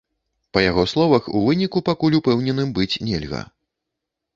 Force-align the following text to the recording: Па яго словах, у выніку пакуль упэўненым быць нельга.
Па 0.57 0.63
яго 0.69 0.85
словах, 0.93 1.29
у 1.39 1.43
выніку 1.49 1.85
пакуль 1.93 2.19
упэўненым 2.23 2.77
быць 2.79 2.93
нельга. 3.13 3.41